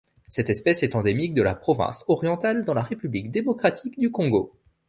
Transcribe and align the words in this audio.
Cette 0.29 0.49
espèce 0.49 0.81
est 0.81 0.95
endémique 0.95 1.35
de 1.35 1.43
la 1.43 1.53
province 1.53 2.05
orientale 2.07 2.65
dans 2.65 2.73
la 2.73 2.81
République 2.81 3.29
démocratique 3.29 3.99
du 3.99 4.09
Congo. 4.09 4.51